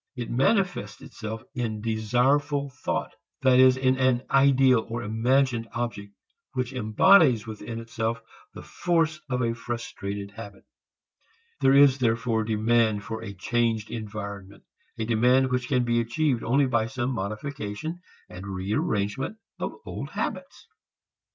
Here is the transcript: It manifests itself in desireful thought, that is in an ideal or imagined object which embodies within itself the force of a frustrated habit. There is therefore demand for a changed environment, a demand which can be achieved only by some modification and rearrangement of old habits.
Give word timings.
It 0.15 0.31
manifests 0.31 0.99
itself 1.03 1.43
in 1.53 1.79
desireful 1.79 2.71
thought, 2.71 3.13
that 3.43 3.59
is 3.59 3.77
in 3.77 3.97
an 3.97 4.23
ideal 4.31 4.83
or 4.89 5.03
imagined 5.03 5.67
object 5.73 6.11
which 6.53 6.73
embodies 6.73 7.45
within 7.45 7.79
itself 7.79 8.19
the 8.55 8.63
force 8.63 9.21
of 9.29 9.43
a 9.43 9.53
frustrated 9.53 10.31
habit. 10.31 10.63
There 11.59 11.75
is 11.75 11.99
therefore 11.99 12.43
demand 12.45 13.03
for 13.03 13.21
a 13.21 13.35
changed 13.35 13.91
environment, 13.91 14.63
a 14.97 15.05
demand 15.05 15.51
which 15.51 15.67
can 15.67 15.83
be 15.83 15.99
achieved 16.01 16.41
only 16.43 16.65
by 16.65 16.87
some 16.87 17.11
modification 17.11 18.01
and 18.27 18.47
rearrangement 18.47 19.37
of 19.59 19.75
old 19.85 20.09
habits. 20.09 20.65